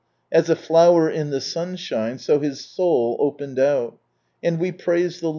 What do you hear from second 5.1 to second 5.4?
the l.